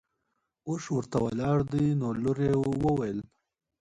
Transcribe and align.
اوښ 0.67 0.83
ورته 0.95 1.17
ولاړ 1.25 1.57
دی 1.73 1.85
نو 1.99 2.07
لور 2.21 2.37
یې 2.47 2.53
وویل. 2.83 3.19